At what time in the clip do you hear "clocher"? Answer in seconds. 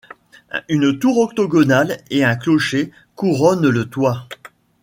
2.35-2.91